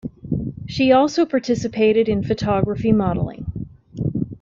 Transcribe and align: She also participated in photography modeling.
She 0.65 0.91
also 0.93 1.27
participated 1.27 2.09
in 2.09 2.23
photography 2.23 2.91
modeling. 2.91 3.67